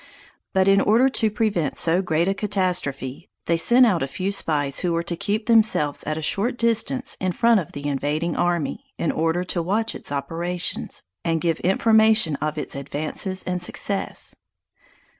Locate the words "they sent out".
3.45-4.01